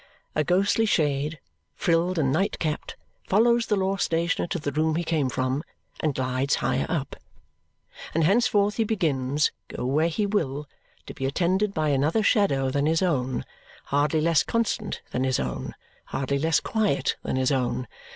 [0.33, 1.39] A ghostly shade,
[1.75, 2.95] frilled and night capped,
[3.27, 5.63] follows the law stationer to the room he came from
[5.99, 7.15] and glides higher up.
[8.15, 10.67] And henceforth he begins, go where he will,
[11.05, 13.45] to be attended by another shadow than his own,
[13.93, 15.75] hardly less constant than his own,
[16.05, 17.87] hardly less quiet than his own.